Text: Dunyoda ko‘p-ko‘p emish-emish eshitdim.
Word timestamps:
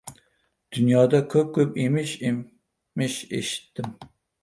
Dunyoda 0.77 1.19
ko‘p-ko‘p 1.35 1.79
emish-emish 1.85 3.23
eshitdim. 3.43 3.97